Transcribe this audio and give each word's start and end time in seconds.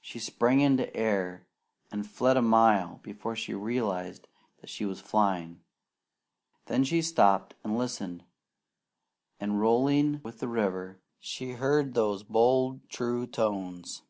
She 0.00 0.20
sprang 0.20 0.60
into 0.60 0.96
air, 0.96 1.48
and 1.90 2.08
fled 2.08 2.36
a 2.36 2.40
mile 2.40 3.00
before 3.02 3.34
she 3.34 3.52
realized 3.52 4.28
that 4.60 4.70
she 4.70 4.84
was 4.84 5.00
flying. 5.00 5.60
Then 6.66 6.84
she 6.84 7.02
stopped 7.02 7.54
and 7.64 7.76
listened, 7.76 8.22
and 9.40 9.58
rolling 9.60 10.20
with 10.22 10.38
the 10.38 10.46
river, 10.46 11.00
she 11.18 11.54
heard 11.54 11.94
those 11.94 12.22
bold 12.22 12.88
true 12.88 13.26
tones. 13.26 14.02